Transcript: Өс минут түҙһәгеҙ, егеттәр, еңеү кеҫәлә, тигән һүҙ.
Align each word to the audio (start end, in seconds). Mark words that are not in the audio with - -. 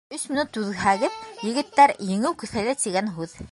Өс 0.17 0.21
минут 0.29 0.55
түҙһәгеҙ, 0.57 1.19
егеттәр, 1.49 1.95
еңеү 2.15 2.35
кеҫәлә, 2.45 2.77
тигән 2.87 3.15
һүҙ. 3.21 3.41